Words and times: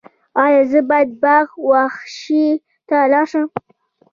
ایا 0.43 0.61
زه 0.71 0.79
باید 0.89 1.09
باغ 1.23 1.47
وحش 1.69 2.19
ته 2.87 2.97
لاړ 3.11 3.25
شم؟ 3.31 3.45